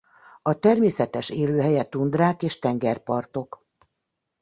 [0.41, 3.65] A természetes élőhelye tundrák és tengerpartok.